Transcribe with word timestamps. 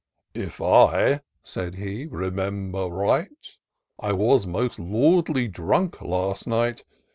"If 0.47 0.59
I," 0.59 1.21
said 1.43 1.75
he," 1.75 2.07
remember 2.07 2.85
right, 2.87 3.29
I 3.99 4.13
was 4.13 4.47
most 4.47 4.79
lordly 4.79 5.47
dnmk 5.47 6.01
last 6.01 6.47
night 6.47 6.83